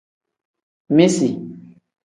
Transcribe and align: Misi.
Misi. 0.95 1.29